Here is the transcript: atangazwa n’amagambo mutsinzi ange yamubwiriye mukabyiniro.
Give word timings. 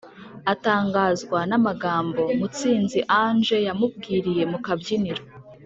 atangazwa 0.53 1.39
n’amagambo 1.49 2.21
mutsinzi 2.39 2.99
ange 3.23 3.57
yamubwiriye 3.67 4.43
mukabyiniro. 4.51 5.23